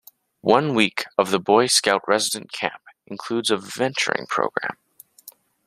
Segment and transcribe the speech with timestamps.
[0.55, 4.77] One week of the Boy Scout Resident Camp includes a Venturing program.